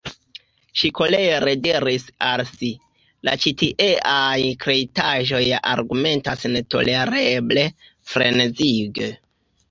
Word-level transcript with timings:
Ŝi 0.81 0.89
kolere 0.99 1.51
diris 1.65 2.05
al 2.27 2.41
si: 2.51 2.69
"La 3.27 3.35
ĉitieaj 3.43 4.39
kreitaĵoj 4.65 5.41
ja 5.49 5.59
argumentas 5.73 6.47
netolereble, 6.55 7.67
frenezige." 8.15 9.11